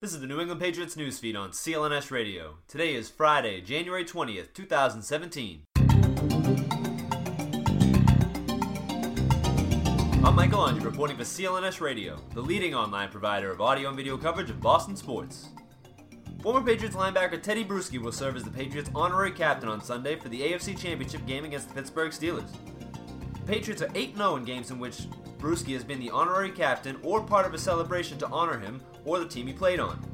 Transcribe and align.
This 0.00 0.14
is 0.14 0.20
the 0.20 0.28
New 0.28 0.38
England 0.38 0.60
Patriots 0.60 0.94
newsfeed 0.94 1.36
on 1.36 1.50
CLNS 1.50 2.12
Radio. 2.12 2.58
Today 2.68 2.94
is 2.94 3.10
Friday, 3.10 3.60
January 3.60 4.04
20th, 4.04 4.54
2017. 4.54 5.64
I'm 10.22 10.36
Michael 10.36 10.60
Andre 10.60 10.84
reporting 10.84 11.16
for 11.16 11.24
CLNS 11.24 11.80
Radio, 11.80 12.16
the 12.32 12.40
leading 12.40 12.76
online 12.76 13.08
provider 13.08 13.50
of 13.50 13.60
audio 13.60 13.88
and 13.88 13.96
video 13.96 14.16
coverage 14.16 14.50
of 14.50 14.60
Boston 14.60 14.94
sports. 14.94 15.48
Former 16.44 16.64
Patriots 16.64 16.94
linebacker 16.94 17.42
Tedy 17.42 17.66
Bruschi 17.66 17.98
will 17.98 18.12
serve 18.12 18.36
as 18.36 18.44
the 18.44 18.50
Patriots' 18.52 18.90
honorary 18.94 19.32
captain 19.32 19.68
on 19.68 19.82
Sunday 19.82 20.14
for 20.14 20.28
the 20.28 20.40
AFC 20.42 20.78
Championship 20.78 21.26
game 21.26 21.44
against 21.44 21.70
the 21.70 21.74
Pittsburgh 21.74 22.12
Steelers. 22.12 22.52
The 23.32 23.52
Patriots 23.52 23.82
are 23.82 23.90
8 23.96 24.16
0 24.16 24.36
in 24.36 24.44
games 24.44 24.70
in 24.70 24.78
which 24.78 25.08
Bruschi 25.38 25.72
has 25.74 25.84
been 25.84 26.00
the 26.00 26.10
honorary 26.10 26.50
captain 26.50 26.98
or 27.02 27.22
part 27.22 27.46
of 27.46 27.54
a 27.54 27.58
celebration 27.58 28.18
to 28.18 28.28
honor 28.28 28.58
him 28.58 28.80
or 29.04 29.18
the 29.18 29.28
team 29.28 29.46
he 29.46 29.52
played 29.52 29.80
on. 29.80 30.04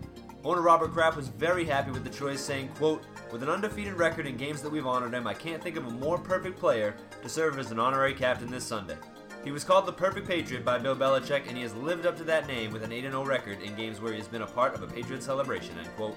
Owner 0.45 0.61
Robert 0.61 0.93
Kraft 0.93 1.17
was 1.17 1.29
very 1.29 1.65
happy 1.65 1.91
with 1.91 2.05
the 2.05 2.11
choice, 2.11 2.41
saying, 2.41 2.69
quote, 2.77 3.03
With 3.33 3.43
an 3.43 3.49
undefeated 3.49 3.95
record 3.95 4.27
in 4.27 4.37
games 4.37 4.61
that 4.61 4.71
we've 4.71 4.87
honored 4.87 5.15
him, 5.15 5.27
I 5.27 5.33
can't 5.33 5.63
think 5.63 5.77
of 5.77 5.87
a 5.87 5.91
more 5.91 6.19
perfect 6.19 6.59
player 6.59 6.95
to 7.23 7.29
serve 7.31 7.59
as 7.59 7.71
an 7.71 7.79
honorary 7.79 8.13
captain 8.13 8.51
this 8.51 8.65
Sunday. 8.65 8.99
He 9.43 9.53
was 9.53 9.65
called 9.65 9.87
the 9.87 9.93
perfect 9.93 10.29
Patriot 10.29 10.63
by 10.63 10.79
Bill 10.79 10.95
Belichick, 10.95 11.49
and 11.49 11.57
he 11.57 11.63
has 11.63 11.75
lived 11.75 12.05
up 12.05 12.17
to 12.19 12.25
that 12.25 12.47
name 12.47 12.73
with 12.73 12.83
an 12.83 12.93
8 12.93 13.03
0 13.03 13.25
record 13.25 13.63
in 13.63 13.75
games 13.75 14.03
where 14.03 14.13
he 14.13 14.19
has 14.19 14.29
been 14.29 14.43
a 14.43 14.47
part 14.47 14.75
of 14.75 14.83
a 14.83 14.87
Patriot 14.87 15.23
celebration. 15.23 15.79
End 15.79 15.89
quote. 15.97 16.17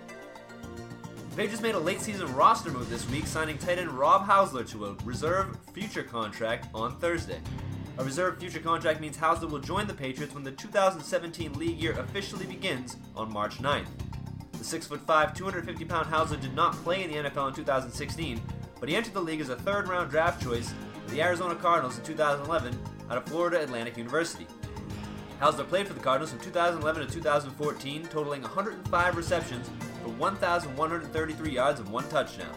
Patriots 1.38 1.62
made 1.62 1.76
a 1.76 1.80
late 1.80 2.02
season 2.02 2.34
roster 2.36 2.72
move 2.72 2.90
this 2.90 3.08
week, 3.10 3.28
signing 3.28 3.58
tight 3.58 3.80
end 3.80 3.92
Rob 3.92 4.26
Housler 4.26 4.68
to 4.72 4.88
a 4.88 4.94
reserve 5.06 5.58
future 5.72 6.04
contract 6.04 6.68
on 6.74 6.98
Thursday. 6.98 7.40
A 8.00 8.04
reserve 8.04 8.38
future 8.38 8.60
contract 8.60 9.02
means 9.02 9.18
Housler 9.18 9.50
will 9.50 9.58
join 9.58 9.88
the 9.88 9.94
Patriots 9.94 10.36
when 10.36 10.44
the 10.44 10.52
2017 10.52 11.54
league 11.54 11.82
year 11.82 11.94
officially 11.94 12.46
begins 12.46 12.96
on 13.16 13.34
March 13.34 13.58
9th. 13.58 13.88
The 14.52 14.60
6'5, 14.60 15.36
250 15.36 15.86
pound 15.86 16.06
Housler 16.08 16.40
did 16.40 16.54
not 16.54 16.74
play 16.84 17.04
in 17.04 17.10
the 17.10 17.30
NFL 17.30 17.50
in 17.50 17.56
2016, 17.56 18.40
but 18.80 18.88
he 18.88 18.96
entered 18.96 19.16
the 19.16 19.22
league 19.22 19.42
as 19.42 19.50
a 19.50 19.56
third 19.56 19.88
round 19.88 20.12
draft 20.12 20.44
choice 20.44 20.76
for 21.04 21.10
the 21.10 21.24
Arizona 21.24 21.56
Cardinals 21.56 21.98
in 21.98 22.04
2011 22.04 22.80
out 23.10 23.18
of 23.18 23.26
Florida 23.26 23.64
Atlantic 23.64 23.98
University. 23.98 24.46
Housler 25.42 25.68
played 25.68 25.88
for 25.88 25.94
the 25.94 26.00
Cardinals 26.00 26.30
from 26.30 26.40
2011 26.42 27.08
to 27.08 27.12
2014, 27.12 28.04
totaling 28.04 28.42
105 28.44 29.18
receptions 29.18 29.72
for 30.04 30.10
1,133 30.10 31.50
yards 31.50 31.80
and 31.80 31.90
one 31.90 32.08
touchdown. 32.10 32.54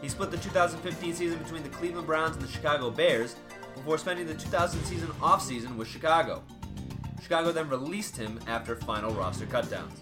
He 0.00 0.08
split 0.08 0.30
the 0.30 0.38
2015 0.38 1.14
season 1.14 1.38
between 1.38 1.64
the 1.64 1.68
Cleveland 1.70 2.06
Browns 2.06 2.36
and 2.36 2.44
the 2.44 2.50
Chicago 2.50 2.90
Bears, 2.90 3.34
before 3.74 3.98
spending 3.98 4.26
the 4.26 4.34
2000 4.34 4.84
season 4.84 5.08
offseason 5.20 5.76
with 5.76 5.88
Chicago. 5.88 6.42
Chicago 7.22 7.52
then 7.52 7.68
released 7.68 8.16
him 8.16 8.40
after 8.46 8.76
final 8.76 9.12
roster 9.12 9.46
cutdowns. 9.46 9.96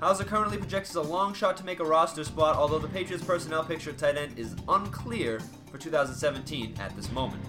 Housler 0.00 0.26
currently 0.26 0.58
projects 0.58 0.90
as 0.90 0.96
a 0.96 1.02
long 1.02 1.32
shot 1.32 1.56
to 1.56 1.64
make 1.64 1.78
a 1.78 1.84
roster 1.84 2.24
spot, 2.24 2.56
although 2.56 2.80
the 2.80 2.88
Patriots' 2.88 3.24
personnel 3.24 3.62
picture 3.62 3.92
tight 3.92 4.16
end 4.16 4.36
is 4.36 4.56
unclear 4.68 5.40
for 5.70 5.78
2017 5.78 6.74
at 6.80 6.94
this 6.96 7.10
moment. 7.12 7.42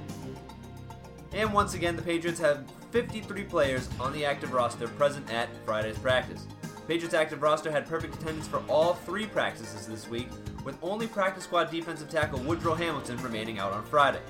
And 1.33 1.51
once 1.51 1.73
again, 1.73 1.95
the 1.95 2.01
Patriots 2.03 2.39
have 2.39 2.63
53 2.91 3.43
players 3.45 3.89
on 3.99 4.13
the 4.13 4.23
active 4.23 4.53
roster 4.53 4.87
present 4.87 5.27
at 5.33 5.49
Friday's 5.65 5.97
practice. 5.97 6.45
Patriots 6.87 7.15
active 7.15 7.41
roster 7.41 7.71
had 7.71 7.87
perfect 7.87 8.15
attendance 8.15 8.47
for 8.47 8.61
all 8.69 8.93
three 8.93 9.25
practices 9.25 9.87
this 9.87 10.07
week, 10.07 10.27
with 10.63 10.77
only 10.83 11.07
practice 11.07 11.45
squad 11.45 11.71
defensive 11.71 12.09
tackle 12.09 12.39
Woodrow 12.39 12.75
Hamilton 12.75 13.17
remaining 13.23 13.57
out 13.57 13.71
on 13.71 13.83
Friday. 13.85 14.21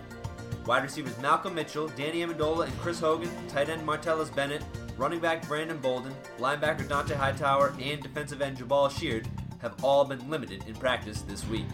Wide 0.66 0.84
receivers 0.84 1.18
Malcolm 1.20 1.56
Mitchell, 1.56 1.90
Danny 1.90 2.22
Amendola, 2.22 2.66
and 2.66 2.80
Chris 2.80 3.00
Hogan, 3.00 3.30
tight 3.48 3.70
end 3.70 3.86
Martellus 3.86 4.34
Bennett, 4.34 4.64
running 4.98 5.20
back 5.20 5.48
Brandon 5.48 5.78
Bolden, 5.78 6.14
linebacker 6.40 6.88
Dont'a 6.88 7.16
Hightower, 7.16 7.76
and 7.82 8.02
defensive 8.02 8.42
end 8.42 8.58
Jabaal 8.58 8.90
Sheard 8.90 9.28
have 9.60 9.84
all 9.84 10.06
been 10.06 10.30
limited 10.30 10.64
in 10.68 10.76
practice 10.76 11.22
this 11.22 11.46
week. 11.48 11.66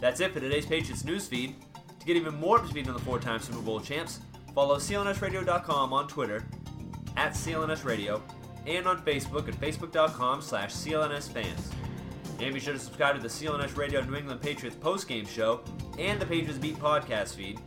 That's 0.00 0.20
it 0.20 0.32
for 0.32 0.40
today's 0.40 0.66
Patriots 0.66 1.02
newsfeed. 1.02 1.54
To 2.00 2.06
get 2.06 2.16
even 2.16 2.34
more 2.34 2.58
up 2.58 2.64
to 2.64 2.70
speed 2.70 2.88
on 2.88 2.94
the 2.94 3.00
four-time 3.00 3.40
Super 3.40 3.60
Bowl 3.60 3.80
champs, 3.80 4.20
follow 4.54 4.76
clnsradio.com 4.76 5.92
on 5.92 6.08
Twitter, 6.08 6.44
at 7.16 7.32
clnsradio, 7.32 8.20
and 8.66 8.86
on 8.86 9.04
Facebook 9.04 9.48
at 9.48 9.54
facebook.com 9.54 10.42
slash 10.42 10.72
clnsfans. 10.72 11.72
And 12.40 12.54
be 12.54 12.60
sure 12.60 12.72
to 12.72 12.78
subscribe 12.78 13.14
to 13.14 13.22
the 13.22 13.28
CLNS 13.28 13.76
Radio 13.76 14.02
New 14.02 14.16
England 14.16 14.40
Patriots 14.40 14.76
postgame 14.76 15.28
show 15.28 15.60
and 15.98 16.20
the 16.20 16.26
Patriots 16.26 16.58
Beat 16.58 16.76
podcast 16.76 17.34
feed, 17.36 17.60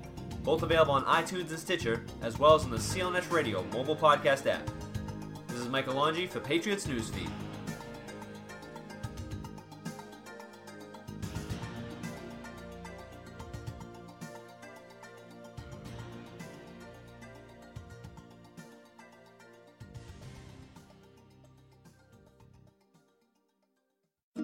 both 0.44 0.64
available 0.64 0.94
on 0.94 1.06
iTunes 1.06 1.50
and 1.50 1.60
Stitcher, 1.60 2.04
as 2.22 2.38
well 2.38 2.56
as 2.56 2.66
on 2.66 2.72
the 2.72 2.78
CLNS 2.78 3.32
Radio 3.32 3.64
mobile 3.72 3.96
podcast 3.96 4.46
app. 4.48 4.70
This 5.48 5.60
is 5.60 5.70
Michael 5.70 5.94
Longi 5.94 6.28
for 6.28 6.42
Patriots 6.42 6.88
Newsfeed. 6.88 7.30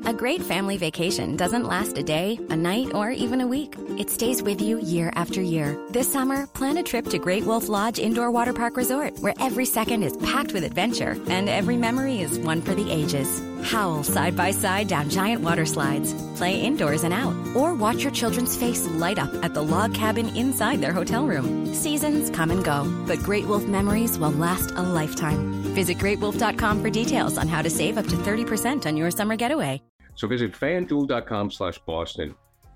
A 0.06 0.14
great 0.14 0.42
family 0.42 0.78
vacation 0.78 1.38
doesn't 1.38 1.68
last 1.68 1.98
a 1.98 2.04
day, 2.04 2.40
a 2.50 2.56
night, 2.56 2.94
or 2.96 3.12
even 3.12 3.40
a 3.40 3.48
week. 3.48 3.76
It 4.00 4.10
stays 4.10 4.42
with 4.42 4.60
you 4.60 4.80
year 4.80 5.12
after 5.16 5.42
year. 5.42 5.78
This 5.92 6.12
summer, 6.12 6.48
plan 6.48 6.78
a 6.78 6.84
trip 6.84 7.06
to 7.10 7.20
Great 7.20 7.44
Wolf 7.46 7.70
Lodge 7.70 8.00
Indoor 8.00 8.32
Water 8.32 8.52
Park 8.52 8.78
Resort, 8.78 9.20
where 9.20 9.36
every 9.40 9.66
second 9.66 10.02
is 10.02 10.18
packed 10.18 10.54
with 10.54 10.64
adventure 10.64 11.16
and 11.28 11.48
every 11.48 11.78
memory 11.78 12.20
is 12.20 12.40
one 12.40 12.62
for 12.62 12.74
the 12.74 12.92
ages. 12.92 13.42
Howl 13.64 14.04
side 14.04 14.36
by 14.36 14.50
side 14.50 14.88
down 14.88 15.08
giant 15.08 15.44
water 15.44 15.68
slides, 15.68 16.16
play 16.36 16.60
indoors 16.60 17.04
and 17.04 17.14
out, 17.14 17.36
or 17.56 17.76
watch 17.76 18.02
your 18.02 18.12
children's 18.12 18.58
face 18.58 18.88
light 18.88 19.20
up 19.20 19.32
at 19.44 19.54
the 19.54 19.64
log 19.64 19.94
cabin 19.94 20.36
inside 20.36 20.82
their 20.82 20.94
hotel 20.94 21.28
room. 21.28 21.72
Seasons 21.76 22.32
come 22.32 22.50
and 22.50 22.66
go, 22.66 22.92
but 23.06 23.20
Great 23.20 23.46
Wolf 23.46 23.66
memories 23.66 24.18
will 24.18 24.32
last 24.32 24.72
a 24.72 24.82
lifetime. 24.82 25.62
Visit 25.76 26.00
greatwolf.com 26.00 26.82
for 26.82 26.90
details 26.90 27.38
on 27.38 27.48
how 27.48 27.62
to 27.62 27.70
save 27.70 28.00
up 28.00 28.08
to 28.08 28.16
30% 28.16 28.88
on 28.88 28.98
your 28.98 29.12
summer 29.12 29.36
getaway. 29.36 29.80
So 30.16 30.28
visit 30.28 30.54
fanduel.com 30.54 31.52
slash 31.52 31.80
Boston 31.80 32.36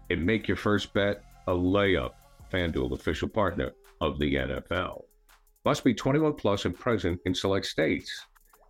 and 0.10 0.26
make 0.26 0.48
your 0.48 0.58
first 0.58 0.94
bet 0.94 1.24
a 1.48 1.52
layup. 1.52 2.12
FanDuel, 2.52 2.94
official 2.94 3.28
partner 3.28 3.72
of 4.02 4.20
the 4.20 4.36
NFL. 4.36 5.04
Must 5.66 5.84
be 5.84 5.94
21 5.94 6.34
plus 6.34 6.66
and 6.66 6.78
present 6.78 7.20
in 7.26 7.34
select 7.34 7.66
states. 7.66 8.12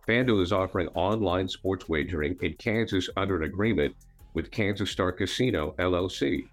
FanDuel 0.08 0.42
is 0.42 0.52
offering 0.52 0.88
online 0.88 1.48
sports 1.48 1.88
wagering 1.88 2.36
in 2.42 2.54
Kansas 2.54 3.10
under 3.16 3.36
an 3.36 3.42
agreement 3.42 3.94
with 4.34 4.50
Kansas 4.50 4.90
Star 4.90 5.12
Casino, 5.12 5.74
LLC. 5.78 6.48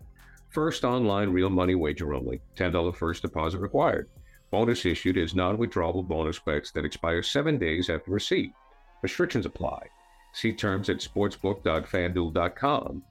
First 0.49 0.83
online 0.83 1.29
real 1.29 1.49
money 1.49 1.75
wager 1.75 2.13
only. 2.13 2.41
$10 2.55 2.95
first 2.95 3.21
deposit 3.21 3.59
required. 3.59 4.09
Bonus 4.51 4.85
issued 4.85 5.17
is 5.17 5.33
non 5.33 5.57
withdrawable 5.57 6.07
bonus 6.07 6.39
bets 6.39 6.71
that 6.71 6.85
expire 6.85 7.23
seven 7.23 7.57
days 7.57 7.89
after 7.89 8.11
receipt. 8.11 8.51
Restrictions 9.01 9.45
apply. 9.45 9.87
See 10.33 10.51
terms 10.51 10.89
at 10.89 10.97
sportsbook.fanduel.com. 10.97 13.03